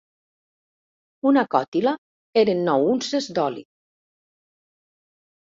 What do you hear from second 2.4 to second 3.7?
eren nou unces d'oli.